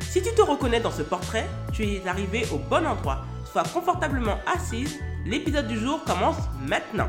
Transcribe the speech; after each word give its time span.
Si 0.00 0.22
tu 0.22 0.34
te 0.34 0.42
reconnais 0.42 0.80
dans 0.80 0.90
ce 0.90 1.02
portrait, 1.02 1.46
tu 1.72 1.84
es 1.84 2.06
arrivé 2.06 2.44
au 2.52 2.58
bon 2.58 2.86
endroit. 2.86 3.24
Sois 3.50 3.64
confortablement 3.64 4.38
assise, 4.46 5.00
l'épisode 5.26 5.66
du 5.66 5.78
jour 5.78 6.02
commence 6.04 6.36
maintenant. 6.60 7.08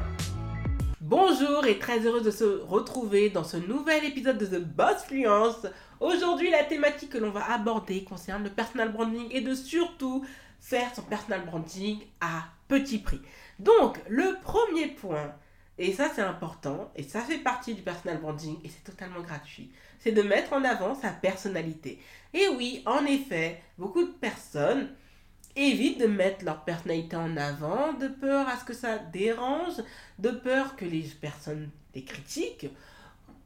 Bonjour 1.02 1.66
et 1.66 1.78
très 1.78 2.00
heureuse 2.00 2.24
de 2.24 2.32
se 2.32 2.62
retrouver 2.64 3.30
dans 3.30 3.44
ce 3.44 3.58
nouvel 3.58 4.06
épisode 4.06 4.38
de 4.38 4.46
The 4.46 4.62
Boss 4.62 5.04
Fluence. 5.08 5.68
Aujourd'hui, 6.00 6.50
la 6.50 6.64
thématique 6.64 7.12
que 7.12 7.18
l'on 7.18 7.30
va 7.30 7.52
aborder 7.52 8.04
concerne 8.04 8.44
le 8.44 8.50
personal 8.50 8.92
branding 8.92 9.28
et 9.32 9.42
de 9.42 9.54
surtout 9.54 10.26
faire 10.60 10.94
son 10.96 11.04
personal 11.04 11.46
branding 11.46 12.00
à 12.22 12.46
petit 12.68 12.98
prix. 12.98 13.22
Donc, 13.60 14.00
le 14.10 14.38
premier 14.44 14.88
point, 14.88 15.32
et 15.78 15.94
ça 15.94 16.10
c'est 16.14 16.22
important, 16.22 16.92
et 16.96 17.04
ça 17.04 17.22
fait 17.22 17.38
partie 17.38 17.74
du 17.74 17.82
personal 17.82 18.20
branding, 18.20 18.58
et 18.64 18.70
c'est 18.70 18.84
totalement 18.84 19.22
gratuit, 19.22 19.72
c'est 20.00 20.12
de 20.12 20.22
mettre 20.22 20.54
en 20.54 20.64
avant 20.64 20.96
sa 20.96 21.10
personnalité. 21.10 22.00
Et 22.34 22.48
oui, 22.50 22.82
en 22.86 23.06
effet, 23.06 23.62
beaucoup 23.78 24.04
de 24.04 24.12
personnes 24.12 24.90
évitent 25.56 26.00
de 26.00 26.08
mettre 26.08 26.44
leur 26.44 26.64
personnalité 26.64 27.16
en 27.16 27.38
avant, 27.38 27.94
de 27.94 28.08
peur 28.08 28.48
à 28.48 28.58
ce 28.58 28.66
que 28.66 28.74
ça 28.74 28.98
dérange, 28.98 29.76
de 30.20 30.32
peur 30.32 30.76
que 30.76 30.86
les 30.86 31.04
personnes 31.04 31.70
les 31.94 32.04
critiquent, 32.04 32.68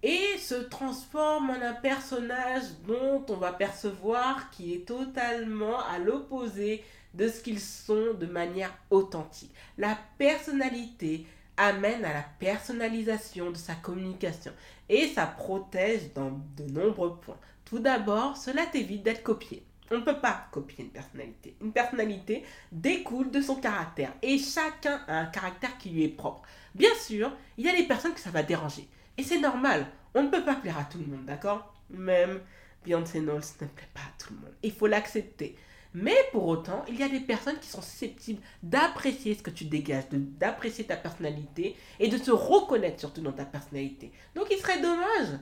et 0.02 0.38
se 0.38 0.56
transforment 0.56 1.52
en 1.52 1.62
un 1.62 1.73
personnage 1.73 2.64
dont 2.88 3.25
on 3.28 3.36
va 3.36 3.52
percevoir 3.52 4.50
qu'il 4.50 4.72
est 4.72 4.88
totalement 4.88 5.80
à 5.86 6.00
l'opposé 6.00 6.84
de 7.14 7.28
ce 7.28 7.42
qu'ils 7.42 7.59
sont 7.59 8.14
de 8.14 8.25
manière 8.25 8.73
authentique. 8.92 9.53
La 9.78 9.98
personnalité 10.18 11.28
amène 11.60 12.06
à 12.06 12.14
la 12.14 12.24
personnalisation 12.40 13.52
de 13.52 13.58
sa 13.58 13.76
communication 13.76 14.54
et 14.88 15.08
ça 15.10 15.28
protège 15.28 16.14
dans 16.16 16.32
de 16.58 16.64
nombreux 16.72 17.20
points. 17.20 17.38
Tout 17.66 17.80
d'abord, 17.80 18.38
cela 18.38 18.66
t'évite 18.66 19.04
d'être 19.04 19.22
copié. 19.22 19.64
On 19.92 19.98
ne 19.98 20.04
peut 20.04 20.20
pas 20.20 20.48
copier 20.52 20.86
une 20.86 20.92
personnalité. 20.92 21.56
Une 21.62 21.74
personnalité 21.74 22.44
découle 22.72 23.30
de 23.30 23.42
son 23.42 23.56
caractère 23.56 24.14
et 24.22 24.38
chacun 24.38 25.02
a 25.08 25.20
un 25.20 25.26
caractère 25.26 25.78
qui 25.78 25.90
lui 25.90 26.06
est 26.06 26.10
propre. 26.10 26.44
Bien 26.74 26.94
sûr, 26.96 27.32
il 27.58 27.66
y 27.66 27.70
a 27.70 27.76
des 27.76 27.88
personnes 27.88 28.14
que 28.14 28.20
ça 28.20 28.32
va 28.32 28.42
déranger 28.42 28.88
et 29.18 29.24
c'est 29.24 29.40
normal. 29.40 29.86
On 30.16 30.24
ne 30.24 30.30
peut 30.30 30.44
pas 30.44 30.56
plaire 30.56 30.80
à 30.80 30.86
tout 30.86 31.00
le 31.00 31.06
monde, 31.06 31.26
d'accord? 31.26 31.74
Même 31.90 32.40
Beyoncé 32.86 33.20
Knowles 33.20 33.42
ne 33.62 33.68
plaît 33.68 33.90
pas 33.94 34.00
à 34.02 34.24
tout 34.24 34.34
le 34.34 34.40
monde. 34.40 34.56
Il 34.64 34.72
faut 34.72 34.88
l'accepter. 34.88 35.58
Mais 35.94 36.18
pour 36.32 36.45
autant, 36.48 36.86
il 36.88 37.00
y 37.00 37.04
a 37.04 37.09
des 37.09 37.20
personnes 37.20 37.59
qui 37.59 37.68
sont 37.68 37.82
susceptibles 37.82 38.42
d'apprécier 38.62 39.34
ce 39.34 39.42
que 39.42 39.50
tu 39.50 39.66
dégages, 39.66 40.04
d'apprécier 40.12 40.86
ta 40.86 40.96
personnalité 40.96 41.76
et 42.00 42.09
de 42.09 42.18
se 42.18 42.31
reconnaître 42.31 43.00
surtout 43.00 43.22
dans 43.22 43.31
ta 43.31 43.46
personnalité. 43.46 44.12
Donc 44.36 44.48
il 44.52 44.58
serait 44.58 44.81
dommage 44.81 45.40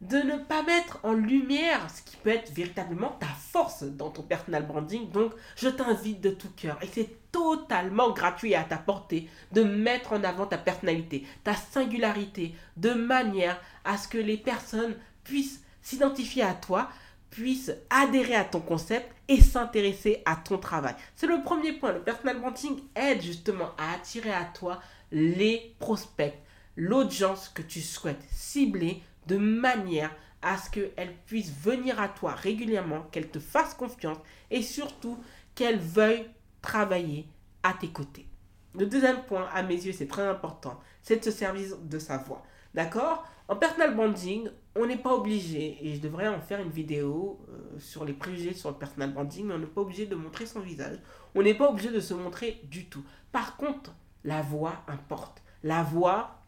de 0.00 0.16
ne 0.16 0.38
pas 0.38 0.62
mettre 0.62 0.98
en 1.02 1.12
lumière 1.12 1.86
ce 1.90 2.02
qui 2.02 2.16
peut 2.16 2.30
être 2.30 2.52
véritablement 2.52 3.10
ta 3.20 3.26
force 3.26 3.82
dans 3.82 4.10
ton 4.10 4.22
personal 4.22 4.66
branding. 4.66 5.10
Donc 5.10 5.32
je 5.56 5.68
t'invite 5.68 6.20
de 6.20 6.30
tout 6.30 6.50
cœur 6.56 6.78
et 6.82 6.86
c'est 6.86 7.30
totalement 7.32 8.10
gratuit 8.12 8.54
à 8.54 8.64
ta 8.64 8.78
portée 8.78 9.28
de 9.52 9.62
mettre 9.62 10.12
en 10.12 10.24
avant 10.24 10.46
ta 10.46 10.58
personnalité, 10.58 11.26
ta 11.44 11.54
singularité, 11.54 12.54
de 12.76 12.92
manière 12.92 13.60
à 13.84 13.98
ce 13.98 14.08
que 14.08 14.18
les 14.18 14.38
personnes 14.38 14.96
puissent 15.24 15.62
s'identifier 15.82 16.42
à 16.42 16.54
toi, 16.54 16.88
puissent 17.30 17.72
adhérer 17.88 18.34
à 18.34 18.44
ton 18.44 18.60
concept 18.60 19.08
et 19.28 19.40
s'intéresser 19.40 20.22
à 20.24 20.36
ton 20.36 20.58
travail. 20.58 20.94
C'est 21.14 21.26
le 21.26 21.42
premier 21.42 21.72
point. 21.72 21.92
Le 21.92 22.02
personal 22.02 22.40
branding 22.40 22.80
aide 22.94 23.22
justement 23.22 23.70
à 23.78 23.94
attirer 23.94 24.32
à 24.32 24.44
toi 24.44 24.80
les 25.12 25.74
prospects, 25.78 26.34
l'audience 26.76 27.48
que 27.48 27.62
tu 27.62 27.80
souhaites 27.80 28.22
cibler 28.30 29.02
de 29.26 29.36
manière 29.36 30.14
à 30.42 30.56
ce 30.56 30.70
qu'elle 30.70 31.14
puisse 31.26 31.52
venir 31.52 32.00
à 32.00 32.08
toi 32.08 32.32
régulièrement, 32.32 33.02
qu'elle 33.12 33.28
te 33.28 33.38
fasse 33.38 33.74
confiance 33.74 34.18
et 34.50 34.62
surtout 34.62 35.18
qu'elle 35.54 35.78
veuille 35.78 36.26
travailler 36.62 37.26
à 37.62 37.74
tes 37.74 37.88
côtés. 37.88 38.26
Le 38.74 38.86
deuxième 38.86 39.24
point, 39.24 39.48
à 39.52 39.62
mes 39.62 39.74
yeux, 39.74 39.92
c'est 39.92 40.06
très 40.06 40.26
important, 40.26 40.80
c'est 41.02 41.16
de 41.16 41.24
se 41.24 41.30
servir 41.30 41.76
de 41.76 41.98
sa 41.98 42.18
voix. 42.18 42.42
D'accord? 42.74 43.26
En 43.48 43.56
personal 43.56 43.94
branding, 43.94 44.48
on 44.76 44.86
n'est 44.86 44.96
pas 44.96 45.14
obligé, 45.14 45.78
et 45.82 45.94
je 45.94 46.00
devrais 46.00 46.28
en 46.28 46.40
faire 46.40 46.60
une 46.60 46.70
vidéo 46.70 47.40
euh, 47.48 47.78
sur 47.78 48.04
les 48.04 48.12
préjugés 48.12 48.54
sur 48.54 48.70
le 48.70 48.76
personal 48.76 49.12
branding, 49.12 49.46
mais 49.46 49.54
on 49.54 49.58
n'est 49.58 49.66
pas 49.66 49.80
obligé 49.80 50.06
de 50.06 50.14
montrer 50.14 50.46
son 50.46 50.60
visage. 50.60 50.96
On 51.34 51.42
n'est 51.42 51.54
pas 51.54 51.68
obligé 51.68 51.90
de 51.90 52.00
se 52.00 52.14
montrer 52.14 52.60
du 52.64 52.86
tout. 52.86 53.04
Par 53.32 53.56
contre, 53.56 53.92
la 54.24 54.42
voix 54.42 54.84
importe. 54.86 55.42
La 55.64 55.82
voix, 55.82 56.38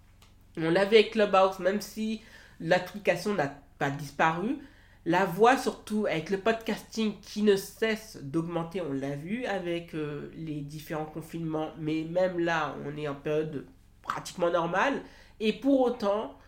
on 0.56 0.70
l'avait 0.70 0.98
avec 0.98 1.12
Clubhouse, 1.12 1.58
même 1.58 1.80
si 1.80 2.20
l'application 2.60 3.34
n'a 3.34 3.52
pas 3.78 3.90
disparu. 3.90 4.58
La 5.04 5.24
voix, 5.24 5.56
surtout 5.56 6.06
avec 6.06 6.30
le 6.30 6.38
podcasting 6.38 7.18
qui 7.20 7.42
ne 7.42 7.56
cesse 7.56 8.18
d'augmenter, 8.22 8.80
on 8.82 8.92
l'a 8.92 9.16
vu 9.16 9.46
avec 9.46 9.94
euh, 9.94 10.30
les 10.36 10.60
différents 10.60 11.06
confinements, 11.06 11.70
mais 11.78 12.06
même 12.08 12.38
là, 12.38 12.76
on 12.86 12.96
est 12.96 13.08
en 13.08 13.16
période 13.16 13.66
pratiquement 14.02 14.50
normale. 14.50 15.02
Et 15.40 15.52
pour 15.52 15.80
autant, 15.80 16.38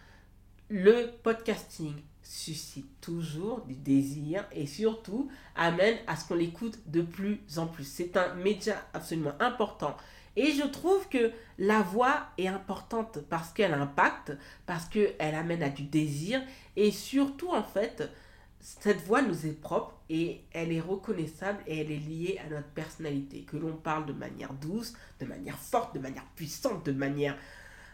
le 0.68 1.10
podcasting 1.22 1.94
suscite 2.22 3.00
toujours 3.00 3.60
du 3.62 3.74
désir 3.74 4.46
et 4.52 4.66
surtout 4.66 5.30
amène 5.54 5.98
à 6.06 6.16
ce 6.16 6.26
qu'on 6.26 6.34
l'écoute 6.34 6.78
de 6.86 7.02
plus 7.02 7.40
en 7.56 7.66
plus. 7.66 7.84
C'est 7.84 8.16
un 8.16 8.34
média 8.34 8.76
absolument 8.94 9.34
important. 9.40 9.96
Et 10.36 10.52
je 10.52 10.64
trouve 10.66 11.08
que 11.08 11.30
la 11.58 11.82
voix 11.82 12.26
est 12.38 12.48
importante 12.48 13.20
parce 13.28 13.52
qu'elle 13.52 13.74
impacte, 13.74 14.32
parce 14.66 14.86
qu'elle 14.86 15.34
amène 15.34 15.62
à 15.62 15.68
du 15.68 15.84
désir 15.84 16.42
et 16.76 16.90
surtout 16.90 17.50
en 17.50 17.62
fait, 17.62 18.10
cette 18.58 19.02
voix 19.02 19.22
nous 19.22 19.46
est 19.46 19.60
propre 19.60 19.94
et 20.08 20.40
elle 20.52 20.72
est 20.72 20.80
reconnaissable 20.80 21.62
et 21.66 21.80
elle 21.80 21.92
est 21.92 21.98
liée 21.98 22.40
à 22.44 22.48
notre 22.48 22.68
personnalité. 22.68 23.42
Que 23.42 23.58
l'on 23.58 23.76
parle 23.76 24.06
de 24.06 24.12
manière 24.12 24.54
douce, 24.54 24.94
de 25.20 25.26
manière 25.26 25.58
forte, 25.58 25.94
de 25.94 26.00
manière 26.00 26.24
puissante, 26.34 26.84
de 26.84 26.92
manière 26.92 27.36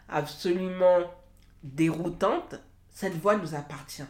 absolument 0.08 1.00
déroutante, 1.62 2.56
cette 2.90 3.14
voix 3.14 3.36
nous 3.36 3.54
appartient 3.54 4.04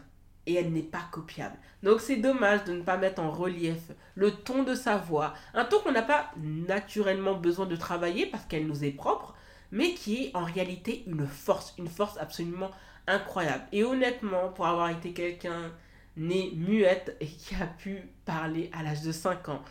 et 0.46 0.54
elle 0.54 0.72
n'est 0.72 0.82
pas 0.82 1.06
copiable. 1.10 1.56
Donc 1.82 2.00
c'est 2.00 2.16
dommage 2.16 2.64
de 2.64 2.72
ne 2.72 2.82
pas 2.82 2.96
mettre 2.96 3.20
en 3.20 3.30
relief 3.30 3.92
le 4.14 4.32
ton 4.32 4.62
de 4.62 4.74
sa 4.74 4.96
voix, 4.96 5.34
un 5.54 5.64
ton 5.64 5.80
qu'on 5.80 5.92
n'a 5.92 6.02
pas 6.02 6.30
naturellement 6.36 7.34
besoin 7.34 7.66
de 7.66 7.76
travailler 7.76 8.26
parce 8.26 8.44
qu'elle 8.46 8.66
nous 8.66 8.84
est 8.84 8.90
propre, 8.90 9.34
mais 9.70 9.94
qui 9.94 10.24
est 10.24 10.36
en 10.36 10.44
réalité 10.44 11.04
une 11.06 11.26
force, 11.26 11.74
une 11.78 11.88
force 11.88 12.18
absolument 12.18 12.70
incroyable. 13.06 13.64
Et 13.72 13.84
honnêtement, 13.84 14.48
pour 14.48 14.66
avoir 14.66 14.90
été 14.90 15.12
quelqu'un 15.12 15.72
né 16.16 16.52
muette 16.56 17.16
et 17.20 17.26
qui 17.26 17.54
a 17.54 17.66
pu 17.66 18.08
parler 18.24 18.70
à 18.72 18.82
l'âge 18.82 19.02
de 19.02 19.12
5 19.12 19.48
ans, 19.48 19.62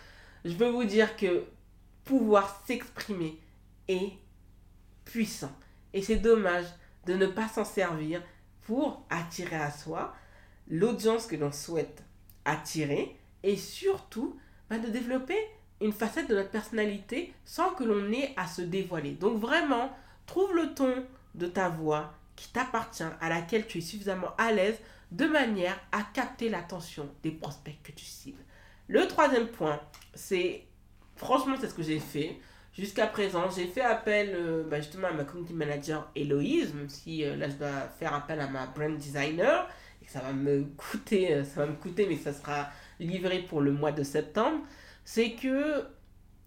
je 0.45 0.53
veux 0.53 0.69
vous 0.69 0.85
dire 0.85 1.15
que 1.15 1.43
pouvoir 2.05 2.63
s'exprimer 2.65 3.39
est 3.87 4.13
puissant. 5.05 5.51
Et 5.93 6.01
c'est 6.01 6.17
dommage 6.17 6.65
de 7.05 7.15
ne 7.15 7.25
pas 7.25 7.47
s'en 7.47 7.65
servir 7.65 8.21
pour 8.61 9.05
attirer 9.09 9.55
à 9.55 9.71
soi 9.71 10.13
l'audience 10.69 11.25
que 11.25 11.35
l'on 11.35 11.51
souhaite 11.51 12.03
attirer 12.45 13.15
et 13.43 13.57
surtout 13.57 14.37
bah, 14.69 14.77
de 14.77 14.87
développer 14.87 15.37
une 15.81 15.93
facette 15.93 16.29
de 16.29 16.35
notre 16.35 16.51
personnalité 16.51 17.33
sans 17.45 17.71
que 17.71 17.83
l'on 17.83 18.11
ait 18.11 18.33
à 18.37 18.47
se 18.47 18.61
dévoiler. 18.61 19.11
Donc 19.11 19.39
vraiment, 19.39 19.91
trouve 20.25 20.53
le 20.55 20.73
ton 20.73 21.05
de 21.35 21.47
ta 21.47 21.69
voix 21.69 22.13
qui 22.35 22.49
t'appartient, 22.49 23.03
à 23.03 23.29
laquelle 23.29 23.67
tu 23.67 23.79
es 23.79 23.81
suffisamment 23.81 24.33
à 24.37 24.51
l'aise, 24.51 24.77
de 25.11 25.25
manière 25.25 25.77
à 25.91 26.03
capter 26.03 26.49
l'attention 26.49 27.09
des 27.23 27.31
prospects 27.31 27.75
que 27.83 27.91
tu 27.91 28.05
cibles. 28.05 28.43
Le 28.87 29.07
troisième 29.07 29.47
point, 29.47 29.79
c'est, 30.13 30.63
franchement, 31.15 31.55
c'est 31.59 31.69
ce 31.69 31.73
que 31.73 31.83
j'ai 31.83 31.99
fait. 31.99 32.39
Jusqu'à 32.73 33.07
présent, 33.07 33.49
j'ai 33.49 33.65
fait 33.65 33.81
appel 33.81 34.29
euh, 34.33 34.63
bah, 34.63 34.77
justement 34.79 35.07
à 35.07 35.11
ma 35.11 35.23
community 35.23 35.53
manager 35.53 36.09
Héloïse, 36.15 36.73
même 36.73 36.89
si 36.89 37.25
euh, 37.25 37.35
là 37.35 37.49
je 37.49 37.55
dois 37.55 37.87
faire 37.99 38.13
appel 38.13 38.39
à 38.39 38.47
ma 38.47 38.67
brand 38.67 38.95
designer, 38.95 39.67
et 40.03 40.07
ça 40.07 40.19
va 40.19 40.31
me 40.31 40.63
coûter, 40.77 41.33
euh, 41.33 41.43
ça 41.43 41.61
va 41.61 41.67
me 41.67 41.75
coûter, 41.75 42.05
mais 42.07 42.15
ça 42.15 42.31
sera 42.31 42.69
livré 42.99 43.39
pour 43.39 43.61
le 43.61 43.71
mois 43.71 43.91
de 43.91 44.03
septembre. 44.03 44.59
C'est 45.03 45.31
que 45.31 45.83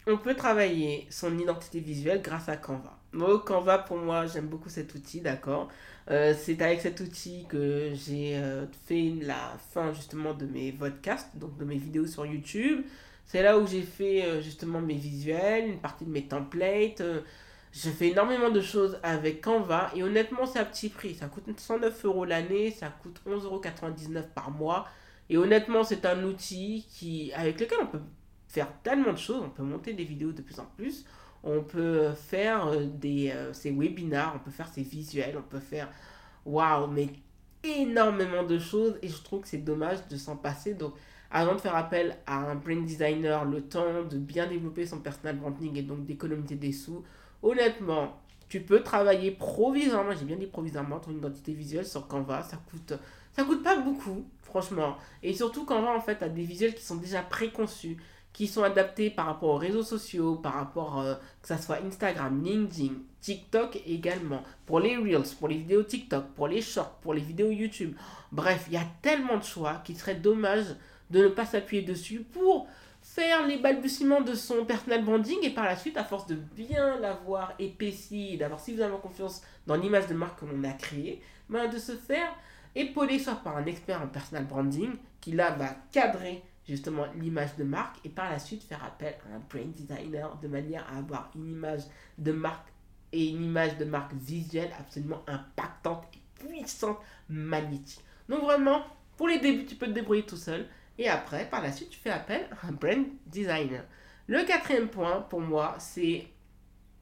on 0.06 0.16
peut 0.16 0.34
travailler 0.34 1.06
son 1.10 1.38
identité 1.38 1.80
visuelle 1.80 2.22
grâce 2.22 2.48
à 2.48 2.56
Canva. 2.56 2.98
Donc 3.12 3.46
Canva 3.46 3.78
pour 3.78 3.98
moi, 3.98 4.26
j'aime 4.26 4.46
beaucoup 4.46 4.68
cet 4.68 4.94
outil, 4.94 5.20
d'accord. 5.20 5.68
c'est 6.08 6.60
avec 6.60 6.80
cet 6.80 6.98
outil 7.00 7.46
que 7.48 7.92
j'ai 7.94 8.40
fait 8.86 9.12
la 9.20 9.52
fin 9.72 9.92
justement 9.92 10.34
de 10.34 10.44
mes 10.46 10.72
podcasts, 10.72 11.28
donc 11.36 11.56
de 11.56 11.64
mes 11.64 11.76
vidéos 11.76 12.06
sur 12.06 12.26
YouTube. 12.26 12.84
C'est 13.24 13.42
là 13.42 13.58
où 13.58 13.66
j'ai 13.66 13.82
fait 13.82 14.24
euh, 14.24 14.42
justement 14.42 14.80
mes 14.80 14.94
visuels, 14.94 15.68
une 15.68 15.80
partie 15.80 16.04
de 16.04 16.10
mes 16.10 16.26
templates. 16.26 17.00
Euh, 17.00 17.20
je 17.72 17.88
fais 17.88 18.08
énormément 18.08 18.50
de 18.50 18.60
choses 18.60 18.98
avec 19.02 19.40
Canva 19.40 19.90
et 19.94 20.02
honnêtement, 20.02 20.44
c'est 20.44 20.58
à 20.58 20.64
petit 20.64 20.90
prix. 20.90 21.14
Ça 21.14 21.26
coûte 21.26 21.44
109 21.58 22.04
euros 22.04 22.24
l'année, 22.24 22.70
ça 22.70 22.88
coûte 22.88 23.20
11,99 23.26 23.44
euros 23.44 23.62
par 24.34 24.50
mois. 24.50 24.86
Et 25.30 25.38
honnêtement, 25.38 25.82
c'est 25.82 26.04
un 26.04 26.22
outil 26.24 26.86
qui, 26.90 27.32
avec 27.32 27.58
lequel 27.60 27.78
on 27.80 27.86
peut 27.86 28.02
faire 28.48 28.68
tellement 28.82 29.12
de 29.12 29.18
choses. 29.18 29.42
On 29.42 29.50
peut 29.50 29.62
monter 29.62 29.94
des 29.94 30.04
vidéos 30.04 30.32
de 30.32 30.42
plus 30.42 30.58
en 30.58 30.66
plus. 30.76 31.06
On 31.42 31.62
peut 31.62 32.12
faire 32.12 32.66
euh, 32.66 32.84
des, 32.84 33.34
ces 33.52 33.70
webinars, 33.70 34.34
on 34.36 34.38
peut 34.40 34.50
faire 34.50 34.68
ces 34.68 34.82
visuels, 34.82 35.36
on 35.38 35.42
peut 35.42 35.58
faire, 35.58 35.88
waouh, 36.44 36.86
mais 36.88 37.08
énormément 37.64 38.42
de 38.42 38.58
choses. 38.58 38.98
Et 39.00 39.08
je 39.08 39.22
trouve 39.22 39.40
que 39.40 39.48
c'est 39.48 39.64
dommage 39.64 40.06
de 40.08 40.16
s'en 40.16 40.36
passer. 40.36 40.74
Donc, 40.74 40.94
avant 41.32 41.54
de 41.54 41.60
faire 41.60 41.74
appel 41.74 42.18
à 42.26 42.50
un 42.50 42.54
brand 42.54 42.84
designer, 42.84 43.44
le 43.46 43.62
temps 43.62 44.02
de 44.08 44.18
bien 44.18 44.46
développer 44.46 44.86
son 44.86 44.98
personal 44.98 45.36
branding 45.36 45.76
et 45.76 45.82
donc 45.82 46.04
d'économiser 46.04 46.56
des 46.56 46.72
sous, 46.72 47.02
honnêtement, 47.42 48.20
tu 48.50 48.60
peux 48.60 48.82
travailler 48.82 49.30
provisoirement, 49.30 50.12
j'ai 50.12 50.26
bien 50.26 50.36
dit 50.36 50.46
provisoirement, 50.46 51.00
ton 51.00 51.10
identité 51.10 51.54
visuelle 51.54 51.86
sur 51.86 52.06
Canva, 52.06 52.42
ça 52.42 52.58
coûte, 52.70 52.92
ça 53.34 53.44
coûte 53.44 53.62
pas 53.62 53.78
beaucoup, 53.78 54.26
franchement. 54.42 54.98
Et 55.22 55.32
surtout, 55.32 55.64
Canva, 55.64 55.96
en 55.96 56.00
fait, 56.00 56.22
a 56.22 56.28
des 56.28 56.42
visuels 56.42 56.74
qui 56.74 56.84
sont 56.84 56.96
déjà 56.96 57.22
préconçus, 57.22 57.96
qui 58.34 58.46
sont 58.46 58.62
adaptés 58.62 59.08
par 59.08 59.24
rapport 59.24 59.50
aux 59.50 59.58
réseaux 59.58 59.82
sociaux, 59.82 60.36
par 60.36 60.52
rapport, 60.52 61.00
euh, 61.00 61.14
que 61.40 61.48
ça 61.48 61.56
soit 61.56 61.78
Instagram, 61.82 62.42
LinkedIn, 62.44 62.92
TikTok 63.22 63.80
également, 63.86 64.42
pour 64.66 64.80
les 64.80 64.98
Reels, 64.98 65.34
pour 65.38 65.48
les 65.48 65.56
vidéos 65.56 65.82
TikTok, 65.82 66.26
pour 66.34 66.48
les 66.48 66.60
Shorts, 66.60 66.98
pour 67.00 67.14
les 67.14 67.22
vidéos 67.22 67.50
YouTube. 67.50 67.96
Bref, 68.32 68.64
il 68.68 68.74
y 68.74 68.76
a 68.76 68.86
tellement 69.00 69.38
de 69.38 69.44
choix 69.44 69.80
qu'il 69.84 69.96
serait 69.96 70.14
dommage 70.14 70.66
de 71.12 71.24
ne 71.24 71.28
pas 71.28 71.46
s'appuyer 71.46 71.82
dessus 71.82 72.20
pour 72.20 72.66
faire 73.00 73.46
les 73.46 73.58
balbutiements 73.58 74.20
de 74.20 74.34
son 74.34 74.64
personal 74.64 75.04
branding 75.04 75.38
et 75.42 75.50
par 75.50 75.64
la 75.64 75.76
suite, 75.76 75.96
à 75.96 76.04
force 76.04 76.26
de 76.26 76.34
bien 76.34 76.98
l'avoir 76.98 77.52
épaissi, 77.58 78.36
d'avoir 78.36 78.60
suffisamment 78.60 78.98
confiance 78.98 79.42
dans 79.66 79.76
l'image 79.76 80.06
de 80.06 80.14
marque 80.14 80.40
que 80.40 80.46
l'on 80.46 80.64
a 80.64 80.72
créée, 80.72 81.20
ben 81.48 81.68
de 81.68 81.78
se 81.78 81.92
faire 81.92 82.34
épauler 82.74 83.18
soit 83.18 83.34
par 83.34 83.56
un 83.56 83.66
expert 83.66 84.00
en 84.00 84.06
personal 84.06 84.46
branding 84.46 84.92
qui 85.20 85.32
là 85.32 85.50
va 85.50 85.76
cadrer 85.92 86.42
justement 86.66 87.06
l'image 87.16 87.56
de 87.56 87.64
marque 87.64 87.96
et 88.04 88.08
par 88.08 88.30
la 88.30 88.38
suite 88.38 88.62
faire 88.62 88.82
appel 88.84 89.14
à 89.26 89.36
un 89.36 89.40
brand 89.40 89.72
designer 89.72 90.38
de 90.40 90.48
manière 90.48 90.86
à 90.92 90.98
avoir 90.98 91.30
une 91.34 91.50
image 91.50 91.82
de 92.18 92.32
marque 92.32 92.68
et 93.12 93.28
une 93.28 93.44
image 93.44 93.76
de 93.78 93.84
marque 93.84 94.14
visuelle 94.14 94.70
absolument 94.78 95.22
impactante 95.26 96.04
et 96.14 96.44
puissante, 96.46 96.98
magnétique. 97.28 98.02
Donc 98.28 98.42
vraiment, 98.42 98.82
pour 99.16 99.28
les 99.28 99.38
débuts, 99.38 99.66
tu 99.66 99.74
peux 99.74 99.86
te 99.86 99.92
débrouiller 99.92 100.24
tout 100.24 100.36
seul. 100.36 100.66
Et 100.98 101.08
après, 101.08 101.48
par 101.48 101.62
la 101.62 101.72
suite, 101.72 101.90
tu 101.90 101.98
fais 101.98 102.10
appel 102.10 102.46
à 102.62 102.68
un 102.68 102.72
brand 102.72 103.06
designer. 103.26 103.84
Le 104.26 104.44
quatrième 104.44 104.88
point, 104.88 105.22
pour 105.22 105.40
moi, 105.40 105.76
c'est 105.78 106.26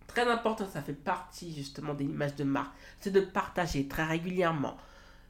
très 0.06 0.28
important, 0.28 0.66
ça 0.68 0.82
fait 0.82 0.92
partie 0.92 1.54
justement 1.54 1.94
de 1.94 2.00
l'image 2.00 2.34
de 2.34 2.44
marque, 2.44 2.72
c'est 2.98 3.12
de 3.12 3.20
partager 3.20 3.86
très 3.86 4.04
régulièrement 4.04 4.76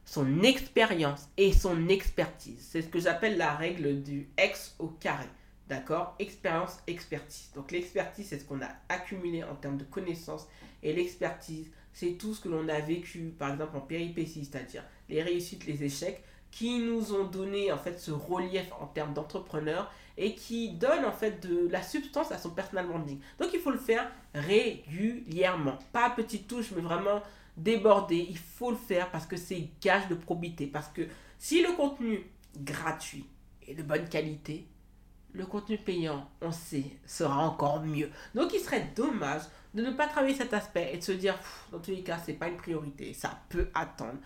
son 0.05 0.41
expérience 0.41 1.29
et 1.37 1.53
son 1.53 1.87
expertise. 1.87 2.59
C'est 2.59 2.81
ce 2.81 2.87
que 2.87 2.99
j'appelle 2.99 3.37
la 3.37 3.55
règle 3.55 4.01
du 4.01 4.29
X 4.37 4.75
au 4.79 4.87
carré. 4.87 5.27
D'accord? 5.67 6.15
Expérience, 6.19 6.79
expertise. 6.87 7.51
Donc 7.55 7.71
l'expertise, 7.71 8.27
c'est 8.27 8.39
ce 8.39 8.45
qu'on 8.45 8.61
a 8.61 8.69
accumulé 8.89 9.43
en 9.43 9.55
termes 9.55 9.77
de 9.77 9.85
connaissances. 9.85 10.47
Et 10.83 10.91
l'expertise, 10.91 11.71
c'est 11.93 12.17
tout 12.17 12.33
ce 12.33 12.41
que 12.41 12.49
l'on 12.49 12.67
a 12.67 12.79
vécu, 12.79 13.33
par 13.37 13.51
exemple 13.51 13.77
en 13.77 13.81
péripéties, 13.81 14.45
c'est-à-dire 14.45 14.83
les 15.07 15.21
réussites, 15.21 15.65
les 15.65 15.83
échecs, 15.83 16.23
qui 16.51 16.79
nous 16.79 17.13
ont 17.13 17.25
donné 17.25 17.71
en 17.71 17.77
fait 17.77 17.99
ce 17.99 18.11
relief 18.11 18.71
en 18.79 18.85
termes 18.85 19.13
d'entrepreneur 19.13 19.91
et 20.17 20.35
qui 20.35 20.71
donne 20.71 21.05
en 21.05 21.11
fait 21.11 21.41
de 21.45 21.67
la 21.69 21.81
substance 21.81 22.31
à 22.31 22.37
son 22.37 22.51
personal 22.51 22.87
branding. 22.87 23.19
Donc 23.39 23.49
il 23.53 23.59
faut 23.59 23.71
le 23.71 23.77
faire 23.77 24.11
régulièrement, 24.35 25.79
pas 25.93 26.07
à 26.07 26.09
petite 26.09 26.47
touche, 26.47 26.71
mais 26.75 26.81
vraiment 26.81 27.23
déborder. 27.57 28.27
Il 28.29 28.37
faut 28.37 28.71
le 28.71 28.77
faire 28.77 29.09
parce 29.11 29.25
que 29.25 29.37
c'est 29.37 29.69
gage 29.81 30.07
de 30.09 30.15
probité. 30.15 30.67
Parce 30.67 30.89
que 30.89 31.07
si 31.37 31.61
le 31.63 31.71
contenu 31.73 32.29
gratuit 32.57 33.25
est 33.67 33.73
de 33.73 33.83
bonne 33.83 34.07
qualité, 34.07 34.67
le 35.33 35.45
contenu 35.45 35.77
payant, 35.77 36.29
on 36.41 36.51
sait, 36.51 36.83
sera 37.05 37.47
encore 37.47 37.81
mieux. 37.81 38.09
Donc 38.35 38.53
il 38.53 38.59
serait 38.59 38.91
dommage 38.95 39.43
de 39.73 39.81
ne 39.81 39.91
pas 39.91 40.07
travailler 40.07 40.35
cet 40.35 40.53
aspect 40.53 40.91
et 40.93 40.97
de 40.97 41.03
se 41.03 41.13
dire, 41.13 41.37
dans 41.71 41.79
tous 41.79 41.91
les 41.91 42.03
cas, 42.03 42.17
c'est 42.17 42.33
pas 42.33 42.49
une 42.49 42.57
priorité, 42.57 43.13
ça 43.13 43.39
peut 43.47 43.69
attendre 43.73 44.19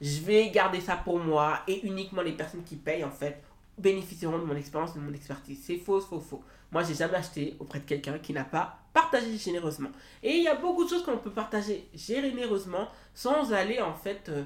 je 0.00 0.20
vais 0.20 0.50
garder 0.50 0.80
ça 0.80 0.96
pour 0.96 1.18
moi 1.18 1.60
et 1.68 1.86
uniquement 1.86 2.22
les 2.22 2.32
personnes 2.32 2.64
qui 2.64 2.76
payent 2.76 3.04
en 3.04 3.10
fait 3.10 3.42
bénéficieront 3.76 4.38
de 4.38 4.44
mon 4.44 4.56
expérience, 4.56 4.94
de 4.94 5.00
mon 5.00 5.12
expertise. 5.12 5.58
C'est 5.62 5.76
faux, 5.76 6.00
faux, 6.00 6.20
faux. 6.20 6.42
Moi, 6.72 6.82
j'ai 6.84 6.94
jamais 6.94 7.16
acheté 7.16 7.56
auprès 7.58 7.80
de 7.80 7.84
quelqu'un 7.84 8.18
qui 8.18 8.32
n'a 8.32 8.44
pas 8.44 8.78
partagé 8.92 9.36
généreusement. 9.36 9.90
Et 10.22 10.36
il 10.36 10.42
y 10.42 10.48
a 10.48 10.54
beaucoup 10.54 10.84
de 10.84 10.88
choses 10.88 11.04
qu'on 11.04 11.18
peut 11.18 11.30
partager 11.30 11.88
généreusement 11.94 12.88
sans 13.14 13.52
aller 13.52 13.80
en 13.80 13.94
fait 13.94 14.28
euh, 14.28 14.44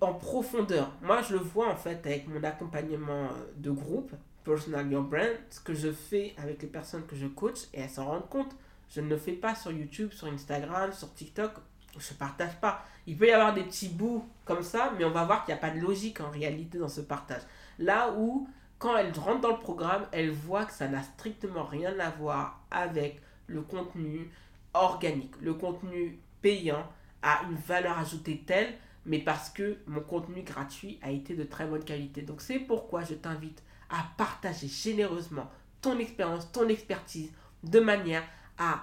en 0.00 0.14
profondeur. 0.14 0.90
Moi, 1.02 1.22
je 1.22 1.34
le 1.34 1.40
vois 1.40 1.68
en 1.68 1.76
fait 1.76 2.06
avec 2.06 2.28
mon 2.28 2.42
accompagnement 2.42 3.24
euh, 3.24 3.52
de 3.56 3.70
groupe, 3.70 4.12
Personal 4.44 4.90
Your 4.90 5.02
Brand, 5.02 5.36
ce 5.50 5.60
que 5.60 5.74
je 5.74 5.90
fais 5.90 6.34
avec 6.38 6.62
les 6.62 6.68
personnes 6.68 7.04
que 7.06 7.16
je 7.16 7.26
coach 7.26 7.64
et 7.74 7.80
elles 7.80 7.90
s'en 7.90 8.06
rendent 8.06 8.28
compte. 8.28 8.54
Je 8.88 9.00
ne 9.00 9.08
le 9.08 9.16
fais 9.16 9.32
pas 9.32 9.54
sur 9.54 9.72
YouTube, 9.72 10.12
sur 10.12 10.28
Instagram, 10.28 10.92
sur 10.92 11.12
TikTok 11.12 11.52
je 11.98 12.14
partage 12.14 12.56
pas. 12.60 12.84
Il 13.06 13.16
peut 13.16 13.28
y 13.28 13.32
avoir 13.32 13.54
des 13.54 13.62
petits 13.62 13.88
bouts 13.88 14.28
comme 14.44 14.62
ça, 14.62 14.92
mais 14.98 15.04
on 15.04 15.10
va 15.10 15.24
voir 15.24 15.44
qu'il 15.44 15.54
n'y 15.54 15.58
a 15.58 15.60
pas 15.60 15.70
de 15.70 15.80
logique 15.80 16.20
en 16.20 16.30
réalité 16.30 16.78
dans 16.78 16.88
ce 16.88 17.00
partage. 17.00 17.42
Là 17.78 18.12
où, 18.16 18.48
quand 18.78 18.96
elle 18.96 19.12
rentre 19.18 19.40
dans 19.40 19.52
le 19.52 19.58
programme, 19.58 20.06
elle 20.12 20.30
voit 20.30 20.64
que 20.64 20.72
ça 20.72 20.88
n'a 20.88 21.02
strictement 21.02 21.64
rien 21.64 21.98
à 21.98 22.10
voir 22.10 22.60
avec 22.70 23.20
le 23.46 23.62
contenu 23.62 24.30
organique. 24.74 25.34
Le 25.40 25.54
contenu 25.54 26.18
payant 26.42 26.86
a 27.22 27.42
une 27.44 27.56
valeur 27.56 27.98
ajoutée 27.98 28.42
telle, 28.46 28.74
mais 29.04 29.18
parce 29.18 29.50
que 29.50 29.78
mon 29.86 30.00
contenu 30.00 30.42
gratuit 30.42 30.98
a 31.02 31.10
été 31.10 31.34
de 31.34 31.44
très 31.44 31.66
bonne 31.66 31.84
qualité. 31.84 32.22
Donc 32.22 32.40
c'est 32.40 32.58
pourquoi 32.58 33.04
je 33.04 33.14
t'invite 33.14 33.62
à 33.88 34.04
partager 34.16 34.68
généreusement 34.68 35.50
ton 35.80 35.98
expérience, 35.98 36.50
ton 36.50 36.68
expertise, 36.68 37.32
de 37.62 37.80
manière 37.80 38.24
à 38.58 38.82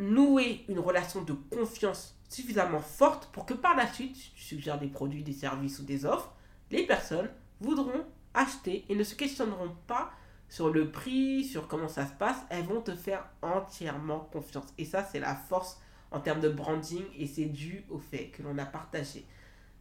nouer 0.00 0.64
une 0.68 0.78
relation 0.78 1.22
de 1.22 1.32
confiance 1.32 2.16
suffisamment 2.28 2.80
forte 2.80 3.30
pour 3.32 3.46
que 3.46 3.54
par 3.54 3.76
la 3.76 3.86
suite, 3.92 4.16
tu 4.34 4.42
suggères 4.42 4.78
des 4.78 4.88
produits, 4.88 5.22
des 5.22 5.32
services 5.32 5.78
ou 5.78 5.84
des 5.84 6.04
offres, 6.04 6.32
les 6.70 6.86
personnes 6.86 7.30
voudront 7.60 8.04
acheter 8.34 8.84
et 8.88 8.94
ne 8.94 9.04
se 9.04 9.14
questionneront 9.14 9.76
pas 9.86 10.12
sur 10.48 10.70
le 10.70 10.90
prix, 10.90 11.44
sur 11.44 11.68
comment 11.68 11.88
ça 11.88 12.06
se 12.06 12.12
passe, 12.12 12.38
elles 12.48 12.64
vont 12.64 12.80
te 12.80 12.94
faire 12.94 13.24
entièrement 13.42 14.20
confiance. 14.32 14.66
Et 14.78 14.84
ça, 14.84 15.04
c'est 15.04 15.20
la 15.20 15.34
force 15.34 15.80
en 16.10 16.20
termes 16.20 16.40
de 16.40 16.48
branding 16.48 17.04
et 17.16 17.26
c'est 17.26 17.44
dû 17.44 17.84
au 17.88 17.98
fait 17.98 18.28
que 18.28 18.42
l'on 18.42 18.58
a 18.58 18.64
partagé 18.64 19.24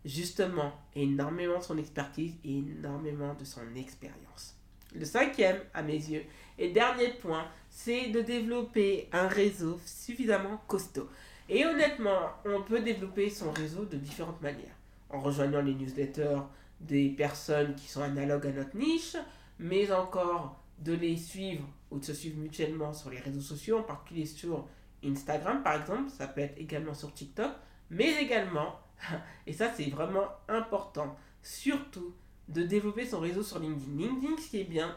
justement 0.05 0.71
énormément 0.95 1.57
de 1.57 1.63
son 1.63 1.77
expertise 1.77 2.35
et 2.43 2.57
énormément 2.57 3.33
de 3.33 3.43
son 3.43 3.75
expérience. 3.75 4.55
Le 4.93 5.05
cinquième, 5.05 5.59
à 5.73 5.83
mes 5.83 5.93
yeux, 5.93 6.23
et 6.57 6.71
dernier 6.71 7.09
point, 7.13 7.45
c'est 7.69 8.09
de 8.09 8.21
développer 8.21 9.07
un 9.11 9.27
réseau 9.27 9.79
suffisamment 9.85 10.61
costaud. 10.67 11.09
Et 11.47 11.65
honnêtement, 11.65 12.31
on 12.45 12.61
peut 12.61 12.81
développer 12.81 13.29
son 13.29 13.51
réseau 13.51 13.85
de 13.85 13.97
différentes 13.97 14.41
manières. 14.41 14.75
En 15.09 15.19
rejoignant 15.19 15.61
les 15.61 15.73
newsletters 15.73 16.41
des 16.79 17.09
personnes 17.09 17.75
qui 17.75 17.87
sont 17.87 18.01
analogues 18.01 18.47
à 18.47 18.51
notre 18.51 18.77
niche, 18.77 19.17
mais 19.57 19.91
encore 19.91 20.61
de 20.79 20.93
les 20.93 21.17
suivre 21.17 21.67
ou 21.91 21.99
de 21.99 22.05
se 22.05 22.13
suivre 22.13 22.37
mutuellement 22.37 22.93
sur 22.93 23.09
les 23.09 23.19
réseaux 23.19 23.41
sociaux, 23.41 23.79
en 23.79 23.83
particulier 23.83 24.25
sur 24.25 24.67
Instagram 25.03 25.63
par 25.63 25.81
exemple, 25.81 26.09
ça 26.09 26.27
peut 26.27 26.41
être 26.41 26.57
également 26.57 26.93
sur 26.93 27.13
TikTok, 27.13 27.51
mais 27.89 28.21
également, 28.21 28.79
et 29.47 29.53
ça 29.53 29.71
c'est 29.75 29.89
vraiment 29.89 30.27
important, 30.47 31.17
surtout 31.41 32.13
de 32.47 32.63
développer 32.63 33.05
son 33.05 33.19
réseau 33.19 33.43
sur 33.43 33.59
LinkedIn. 33.59 33.97
LinkedIn, 33.97 34.37
ce 34.41 34.49
qui 34.49 34.61
est 34.61 34.65
bien, 34.65 34.95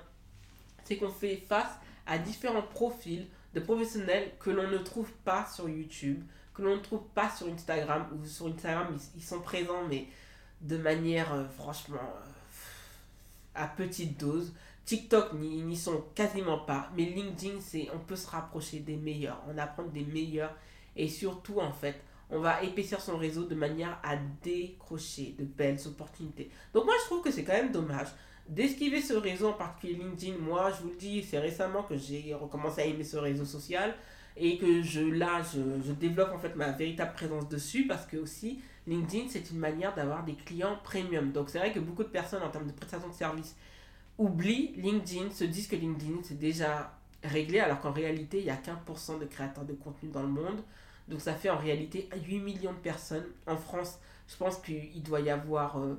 c'est 0.85 0.97
qu'on 0.97 1.11
fait 1.11 1.37
face 1.37 1.79
à 2.07 2.19
différents 2.19 2.63
profils 2.63 3.27
de 3.55 3.61
professionnels 3.61 4.33
que 4.39 4.51
l'on 4.51 4.69
ne 4.69 4.79
trouve 4.79 5.11
pas 5.25 5.47
sur 5.47 5.69
YouTube, 5.69 6.23
que 6.55 6.63
l'on 6.63 6.77
ne 6.77 6.81
trouve 6.81 7.05
pas 7.15 7.31
sur 7.31 7.49
Instagram, 7.49 8.07
ou 8.13 8.27
sur 8.27 8.47
Instagram, 8.47 8.97
ils, 9.17 9.23
sont 9.23 9.41
présents, 9.41 9.87
mais 9.89 10.07
de 10.61 10.77
manière 10.77 11.33
euh, 11.33 11.45
franchement 11.49 11.99
euh, 11.99 12.29
à 13.55 13.67
petite 13.67 14.19
dose. 14.19 14.53
TikTok 14.85 15.35
n'y 15.35 15.77
sont 15.77 16.05
quasiment 16.15 16.59
pas, 16.59 16.91
mais 16.97 17.05
LinkedIn, 17.05 17.61
c'est 17.61 17.89
on 17.95 18.01
peut 18.01 18.17
se 18.17 18.29
rapprocher 18.29 18.81
des 18.81 18.97
meilleurs, 18.97 19.41
on 19.49 19.57
apprend 19.57 19.85
des 19.85 20.05
meilleurs, 20.05 20.55
et 20.97 21.09
surtout 21.09 21.61
en 21.61 21.73
fait, 21.73 22.01
on 22.31 22.41
va 22.41 22.63
épaissir 22.63 23.01
son 23.01 23.17
réseau 23.17 23.45
de 23.45 23.55
manière 23.55 24.01
à 24.03 24.17
décrocher 24.43 25.37
de 25.39 25.45
belles 25.45 25.79
opportunités. 25.87 26.51
Donc 26.75 26.87
moi 26.87 26.95
je 27.01 27.07
trouve 27.07 27.23
que 27.23 27.31
c'est 27.31 27.45
quand 27.45 27.53
même 27.53 27.71
dommage 27.71 28.09
d'esquiver 28.49 29.01
ce 29.01 29.15
réseau, 29.15 29.49
en 29.49 29.53
particulier 29.55 29.95
LinkedIn. 29.95 30.39
Moi 30.39 30.71
je 30.71 30.83
vous 30.83 30.91
le 30.91 30.97
dis, 30.97 31.23
c'est 31.23 31.39
récemment 31.39 31.83
que 31.83 31.97
j'ai 31.97 32.35
recommencé 32.35 32.83
à 32.83 32.85
aimer 32.85 33.05
ce 33.05 33.17
réseau 33.17 33.45
social 33.45 33.95
et 34.37 34.59
que 34.59 34.83
je 34.83 35.01
là 35.01 35.43
je, 35.43 35.93
développe 35.93 36.33
en 36.33 36.39
fait 36.39 36.57
ma 36.57 36.73
véritable 36.73 37.13
présence 37.13 37.49
dessus 37.49 37.87
parce 37.87 38.07
que 38.07 38.17
aussi 38.17 38.61
LinkedIn 38.87 39.27
c'est 39.29 39.51
une 39.51 39.59
manière 39.59 39.95
d'avoir 39.95 40.25
des 40.25 40.35
clients 40.35 40.79
premium. 40.85 41.33
Donc 41.33 41.51
c'est 41.51 41.59
vrai 41.59 41.73
que 41.73 41.81
beaucoup 41.81 42.05
de 42.05 42.09
personnes 42.09 42.43
en 42.43 42.51
termes 42.51 42.67
de 42.67 42.73
prestation 42.73 43.09
de 43.09 43.15
service 43.15 43.57
oublient 44.19 44.75
LinkedIn, 44.77 45.31
se 45.31 45.45
disent 45.45 45.69
que 45.69 45.77
LinkedIn 45.77 46.21
c'est 46.23 46.39
déjà 46.39 46.93
réglé, 47.25 47.61
alors 47.61 47.81
qu'en 47.81 47.93
réalité, 47.93 48.39
il 48.39 48.45
n'y 48.45 48.51
a 48.51 48.57
qu'un 48.57 48.75
pour 48.75 48.99
cent 48.99 49.19
de 49.19 49.25
créateurs 49.25 49.65
de 49.65 49.75
contenu 49.75 50.11
dans 50.11 50.23
le 50.23 50.29
monde. 50.29 50.63
Donc 51.09 51.21
ça 51.21 51.35
fait 51.35 51.51
en 51.51 51.59
réalité 51.59 52.09
8 52.27 52.41
millions 52.41 52.73
de 52.73 52.79
personnes. 52.79 53.27
En 53.47 53.57
France, 53.57 53.99
je 54.29 54.37
pense 54.37 54.59
qu'il 54.59 55.03
doit 55.03 55.21
y 55.21 55.31
avoir 55.31 55.79
euh, 55.79 55.99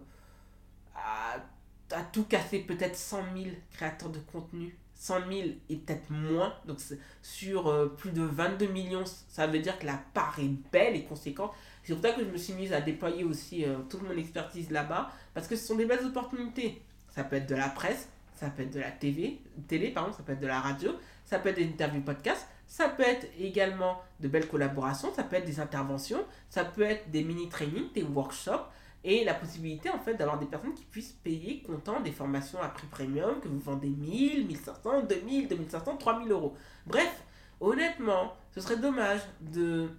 tout 2.02 2.24
casser 2.24 2.60
peut-être 2.60 2.96
100 2.96 3.24
000 3.36 3.48
créateurs 3.72 4.10
de 4.10 4.20
contenu. 4.20 4.76
100 4.96 5.28
000 5.30 5.48
et 5.70 5.76
peut-être 5.76 6.10
moins. 6.10 6.54
Donc 6.66 6.80
sur 7.22 7.68
euh, 7.68 7.88
plus 7.88 8.12
de 8.12 8.22
22 8.22 8.68
millions, 8.68 9.04
ça 9.28 9.48
veut 9.48 9.60
dire 9.60 9.78
que 9.78 9.86
la 9.86 10.00
part 10.14 10.40
est 10.40 10.54
belle 10.72 10.96
et 10.96 11.04
conséquente. 11.04 11.52
C'est 11.84 11.94
pour 11.94 12.02
ça 12.02 12.12
que 12.14 12.22
je 12.24 12.30
me 12.30 12.38
suis 12.38 12.54
mise 12.54 12.72
à 12.72 12.80
déployer 12.80 13.26
aussi 13.26 13.66
euh, 13.66 13.80
toute 13.90 14.02
mon 14.04 14.18
expertise 14.18 14.72
là-bas. 14.72 15.12
Parce 15.34 15.48
que 15.48 15.56
ce 15.56 15.68
sont 15.68 15.76
des 15.76 15.86
belles 15.86 16.06
opportunités. 16.06 16.82
Ça 17.10 17.24
peut 17.26 17.36
être 17.36 17.50
de 17.50 17.56
la 17.56 17.68
presse, 17.70 18.08
ça 18.34 18.50
peut 18.50 18.64
être 18.64 18.74
de 18.74 18.80
la 18.80 18.92
TV, 18.92 19.42
télé, 19.68 19.90
pardon, 19.92 20.14
ça 20.14 20.24
peut 20.24 20.32
être 20.34 20.40
de 20.40 20.48
la 20.48 20.60
radio, 20.60 20.92
ça 21.26 21.38
peut 21.38 21.50
être 21.50 21.58
des 21.58 21.68
interviews 21.68 22.02
podcast, 22.02 22.48
ça 22.66 22.90
peut 22.90 23.04
être 23.04 23.28
également 23.38 24.02
de 24.20 24.28
belles 24.28 24.48
collaborations, 24.48 25.14
ça 25.14 25.24
peut 25.24 25.36
être 25.36 25.46
des 25.46 25.60
interventions, 25.60 26.26
ça 26.50 26.66
peut 26.66 26.82
être 26.82 27.12
des 27.12 27.24
mini-trainings, 27.24 27.92
des 27.94 28.04
workshops, 28.04 28.68
et 29.04 29.24
la 29.24 29.34
possibilité 29.34 29.90
en 29.90 30.00
fait 30.00 30.16
d'avoir 30.16 30.40
des 30.40 30.46
personnes 30.46 30.74
qui 30.74 30.86
puissent 30.86 31.18
payer 31.24 31.62
comptant 31.62 32.00
des 32.00 32.12
formations 32.12 32.62
à 32.62 32.70
prix 32.70 32.88
premium, 32.88 33.40
que 33.42 33.48
vous 33.48 33.60
vendez 33.60 33.90
1000, 33.90 34.48
1500, 34.48 35.04
2000, 35.04 35.48
2500, 35.48 35.98
3000 35.98 36.32
euros. 36.32 36.56
Bref, 36.86 37.24
honnêtement, 37.60 38.34
ce 38.54 38.62
serait 38.62 38.78
dommage 38.78 39.22
de 39.42 39.90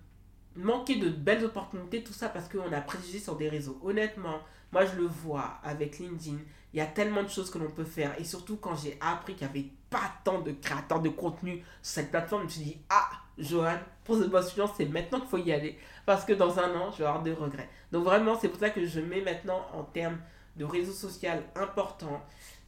manquer 0.56 0.96
de 0.96 1.08
belles 1.10 1.44
opportunités, 1.44 2.02
tout 2.02 2.12
ça 2.12 2.28
parce 2.28 2.48
qu'on 2.48 2.72
a 2.72 2.80
préjugé 2.80 3.18
sur 3.18 3.36
des 3.36 3.48
réseaux. 3.48 3.78
Honnêtement, 3.82 4.40
moi 4.72 4.86
je 4.86 4.96
le 4.96 5.06
vois 5.06 5.58
avec 5.62 5.98
LinkedIn, 5.98 6.38
il 6.72 6.78
y 6.78 6.80
a 6.80 6.86
tellement 6.86 7.22
de 7.22 7.28
choses 7.28 7.50
que 7.50 7.58
l'on 7.58 7.70
peut 7.70 7.84
faire. 7.84 8.18
Et 8.18 8.24
surtout 8.24 8.56
quand 8.56 8.74
j'ai 8.74 8.96
appris 9.00 9.34
qu'il 9.34 9.46
n'y 9.46 9.50
avait 9.50 9.70
pas 9.90 10.12
tant 10.24 10.40
de 10.40 10.52
créateurs 10.52 11.00
de 11.00 11.08
contenu 11.08 11.58
sur 11.58 11.64
cette 11.82 12.10
plateforme, 12.10 12.42
je 12.42 12.46
me 12.46 12.50
suis 12.50 12.62
dit, 12.62 12.78
ah, 12.88 13.08
Johan, 13.38 13.78
pour 14.04 14.16
ce 14.16 14.24
boss 14.24 14.52
fluence, 14.52 14.70
c'est 14.76 14.86
maintenant 14.86 15.20
qu'il 15.20 15.28
faut 15.28 15.38
y 15.38 15.52
aller. 15.52 15.78
Parce 16.06 16.24
que 16.24 16.32
dans 16.32 16.58
un 16.58 16.74
an, 16.76 16.90
je 16.92 16.98
vais 16.98 17.06
avoir 17.06 17.22
des 17.22 17.32
regrets. 17.32 17.68
Donc 17.92 18.04
vraiment, 18.04 18.38
c'est 18.38 18.48
pour 18.48 18.60
ça 18.60 18.70
que 18.70 18.84
je 18.86 19.00
mets 19.00 19.22
maintenant 19.22 19.66
en 19.72 19.82
termes 19.84 20.18
de 20.56 20.64
réseau 20.64 20.92
social 20.92 21.42
important. 21.56 22.22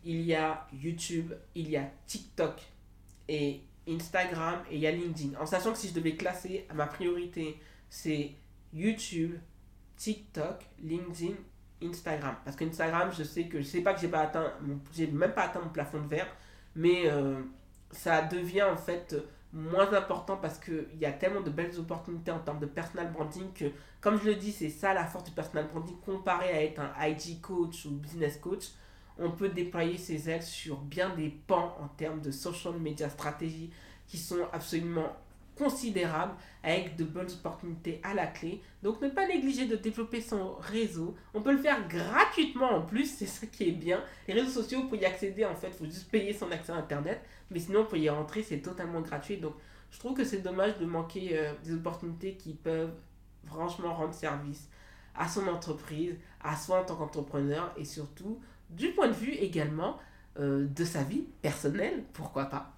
Il 0.05 0.23
y 0.23 0.35
a 0.35 0.67
YouTube, 0.73 1.33
il 1.55 1.71
y 1.71 1.77
a 1.77 1.91
TikTok 2.07 2.61
et 3.29 3.61
Instagram 3.89 4.61
et 4.71 4.77
il 4.77 4.81
y 4.81 4.87
a 4.87 4.93
LinkedIn. 4.93 5.39
En 5.41 5.47
sachant 5.47 5.73
que 5.73 5.79
si 5.79 5.89
je 5.89 5.95
devais 5.95 6.17
classer 6.17 6.67
ma 6.75 6.87
priorité, 6.87 7.61
c'est 7.89 8.33
YouTube, 8.73 9.35
TikTok, 9.97 10.65
LinkedIn, 10.83 11.35
Instagram. 11.83 12.37
Parce 12.45 12.57
qu'Instagram, 12.57 13.11
je 13.17 13.23
sais 13.23 13.45
que 13.45 13.59
je 13.59 13.67
sais 13.67 13.81
pas 13.81 13.95
que 13.95 14.01
j'ai 14.01 14.09
pas 14.09 14.21
atteint, 14.21 14.53
j'ai 14.93 15.07
même 15.07 15.33
pas 15.33 15.43
atteint 15.43 15.61
mon 15.61 15.71
plafond 15.71 16.01
de 16.01 16.09
verre, 16.09 16.29
mais 16.75 17.03
euh, 17.07 17.41
ça 17.91 18.23
devient 18.23 18.65
en 18.65 18.77
fait 18.77 19.15
moins 19.57 19.91
important 19.95 20.37
parce 20.37 20.59
qu'il 20.59 20.99
y 21.01 21.07
a 21.07 21.13
tellement 21.13 21.41
de 21.41 21.51
belles 21.51 21.79
opportunités 21.79 22.31
en 22.31 22.39
termes 22.41 22.61
de 22.61 22.67
personal 22.67 23.11
branding 23.11 23.53
que, 23.55 23.65
comme 24.01 24.21
je 24.21 24.27
le 24.27 24.35
dis, 24.35 24.53
c'est 24.53 24.69
ça 24.69 24.93
la 24.93 25.07
force 25.07 25.25
du 25.25 25.31
personal 25.31 25.67
branding 25.69 25.97
comparé 26.05 26.51
à 26.51 26.63
être 26.63 26.81
un 26.81 26.93
IG 27.07 27.41
coach 27.41 27.87
ou 27.87 27.91
business 27.93 28.37
coach. 28.37 28.67
On 29.19 29.31
peut 29.31 29.49
déployer 29.49 29.97
ses 29.97 30.29
ailes 30.29 30.43
sur 30.43 30.77
bien 30.77 31.09
des 31.17 31.31
pans 31.31 31.75
en 31.81 31.89
termes 31.89 32.21
de 32.21 32.31
social 32.31 32.75
media 32.75 33.09
stratégie 33.09 33.71
qui 34.07 34.19
sont 34.19 34.47
absolument 34.53 35.17
considérable 35.57 36.35
avec 36.63 36.97
de 36.97 37.05
bonnes 37.05 37.31
opportunités 37.31 38.01
à 38.03 38.15
la 38.15 38.27
clé. 38.27 38.61
Donc 38.83 39.01
ne 39.01 39.09
pas 39.09 39.27
négliger 39.27 39.67
de 39.67 39.77
développer 39.77 40.21
son 40.21 40.55
réseau. 40.57 41.15
On 41.35 41.43
peut 41.43 41.53
le 41.53 41.59
faire 41.59 41.87
gratuitement 41.89 42.71
en 42.73 42.83
plus, 42.83 43.07
c'est 43.07 43.27
ça 43.27 43.47
qui 43.47 43.69
est 43.69 43.73
bien. 43.73 44.03
Les 44.29 44.35
réseaux 44.35 44.63
sociaux, 44.63 44.85
pour 44.85 44.97
y 44.97 45.05
accéder, 45.05 45.45
en 45.45 45.55
fait, 45.55 45.69
il 45.69 45.73
faut 45.75 45.85
juste 45.85 46.11
payer 46.11 46.33
son 46.33 46.51
accès 46.51 46.73
à 46.73 46.77
Internet. 46.77 47.21
Mais 47.51 47.59
sinon, 47.59 47.85
pour 47.85 47.97
y 47.97 48.09
rentrer, 48.09 48.43
c'est 48.43 48.61
totalement 48.61 49.01
gratuit. 49.01 49.39
Donc 49.39 49.55
je 49.91 49.99
trouve 49.99 50.15
que 50.15 50.25
c'est 50.25 50.43
dommage 50.43 50.79
de 50.79 50.87
manquer 50.87 51.39
euh, 51.39 51.53
des 51.65 51.75
opportunités 51.75 52.35
qui 52.35 52.55
peuvent 52.55 52.95
franchement 53.47 53.95
rendre 53.95 54.15
service 54.15 54.69
à 55.15 55.29
son 55.29 55.47
entreprise, 55.49 56.17
à 56.43 56.57
soi 56.57 56.81
en 56.81 56.85
tant 56.85 56.97
qu'entrepreneur 56.97 57.73
et 57.77 57.85
surtout 57.85 58.41
du 58.71 58.91
point 58.91 59.09
de 59.09 59.15
vue 59.15 59.33
également 59.33 59.99
euh, 60.39 60.67
de 60.67 60.85
sa 60.85 61.03
vie 61.03 61.25
personnelle, 61.41 62.05
pourquoi 62.13 62.47
pas. 62.47 62.75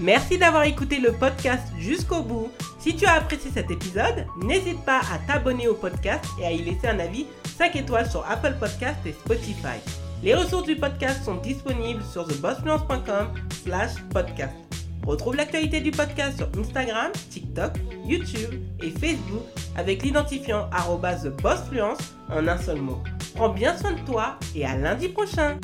Merci 0.00 0.38
d'avoir 0.38 0.62
écouté 0.62 1.00
le 1.00 1.12
podcast 1.12 1.66
jusqu'au 1.78 2.22
bout. 2.22 2.50
Si 2.78 2.94
tu 2.94 3.04
as 3.04 3.14
apprécié 3.14 3.50
cet 3.52 3.70
épisode, 3.70 4.26
n'hésite 4.42 4.84
pas 4.84 5.00
à 5.12 5.18
t'abonner 5.26 5.66
au 5.66 5.74
podcast 5.74 6.24
et 6.40 6.46
à 6.46 6.52
y 6.52 6.58
laisser 6.58 6.86
un 6.86 7.00
avis 7.00 7.26
5 7.56 7.74
étoiles 7.74 8.08
sur 8.08 8.24
Apple 8.30 8.54
Podcast 8.60 8.98
et 9.04 9.12
Spotify. 9.12 9.78
Les 10.22 10.34
ressources 10.34 10.66
du 10.66 10.76
podcast 10.76 11.24
sont 11.24 11.36
disponibles 11.36 12.02
sur 12.12 12.26
thebossfluence.com 12.26 13.34
slash 13.64 13.92
podcast. 14.12 14.54
Retrouve 15.04 15.36
l'actualité 15.36 15.80
du 15.80 15.90
podcast 15.90 16.36
sur 16.36 16.48
Instagram, 16.60 17.10
TikTok, 17.30 17.72
YouTube 18.04 18.54
et 18.82 18.90
Facebook 18.90 19.42
avec 19.76 20.02
l'identifiant 20.02 20.68
TheBossFluence 20.70 22.14
en 22.30 22.46
un 22.46 22.58
seul 22.58 22.80
mot. 22.80 23.02
Prends 23.34 23.48
bien 23.48 23.76
soin 23.76 23.92
de 23.92 24.00
toi 24.00 24.38
et 24.54 24.66
à 24.66 24.76
lundi 24.76 25.08
prochain 25.08 25.56